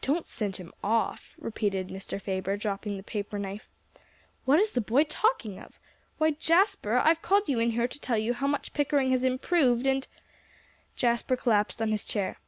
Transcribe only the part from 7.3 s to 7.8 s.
you in